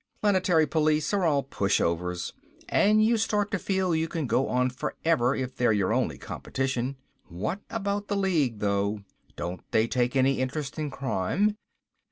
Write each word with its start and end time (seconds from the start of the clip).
Planetary 0.23 0.65
police 0.65 1.13
are 1.13 1.25
all 1.25 1.43
pushovers 1.43 2.33
and 2.67 3.05
you 3.05 3.17
start 3.17 3.51
to 3.51 3.59
feel 3.59 3.93
you 3.95 4.07
can 4.07 4.25
go 4.25 4.47
on 4.49 4.71
forever 4.71 5.35
if 5.35 5.55
they're 5.55 5.71
your 5.71 5.93
only 5.93 6.17
competition. 6.17 6.95
What 7.27 7.59
about 7.69 8.07
the 8.07 8.17
League 8.17 8.57
though? 8.57 9.03
Don't 9.35 9.61
they 9.69 9.85
take 9.85 10.15
any 10.15 10.39
interest 10.39 10.79
in 10.79 10.89
crime? 10.89 11.55